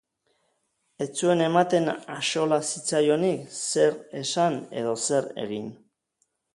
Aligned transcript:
Ez 1.05 1.07
zuen 1.19 1.43
ematen 1.47 1.91
axola 2.15 2.59
zitzaionik 2.71 3.47
zer 3.61 3.97
esan 4.25 4.61
edo 4.83 4.99
zer 5.07 5.33
egin. 5.49 5.75